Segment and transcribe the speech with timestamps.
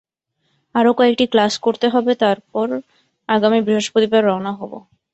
[0.75, 2.67] আরও কয়েকটি ক্লাস করতে হবে, তারপর
[3.29, 4.71] আগামী বৃহস্পতিবার রওনা হব।